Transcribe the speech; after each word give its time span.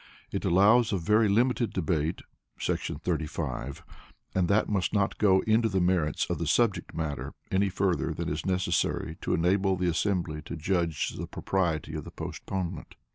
It 0.31 0.43
allows 0.45 0.91
of 0.91 1.01
very 1.03 1.29
limited 1.29 1.73
debate[§ 1.73 2.23
35], 3.01 3.83
and 4.33 4.47
that 4.47 4.67
must 4.67 4.95
not 4.95 5.19
go 5.19 5.41
into 5.41 5.69
the 5.69 5.79
merits 5.79 6.25
of 6.27 6.39
the 6.39 6.47
subject 6.47 6.95
matter 6.95 7.35
any 7.51 7.69
further 7.69 8.11
than 8.11 8.27
is 8.27 8.43
necessary 8.43 9.17
to 9.21 9.35
enable 9.35 9.75
the 9.75 9.89
assembly 9.89 10.41
to 10.41 10.55
judge 10.57 11.09
the 11.09 11.27
propriety 11.27 11.93
of 11.93 12.03
the 12.05 12.09
postponement. 12.09 12.95